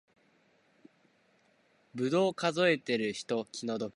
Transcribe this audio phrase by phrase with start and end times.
[1.93, 3.89] ぶどう数えてる人気の毒